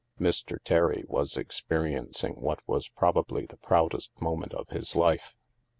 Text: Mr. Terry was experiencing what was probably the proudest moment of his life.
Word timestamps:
Mr. 0.19 0.57
Terry 0.63 1.03
was 1.05 1.37
experiencing 1.37 2.33
what 2.39 2.59
was 2.67 2.89
probably 2.89 3.45
the 3.45 3.57
proudest 3.57 4.09
moment 4.19 4.51
of 4.55 4.67
his 4.69 4.95
life. 4.95 5.35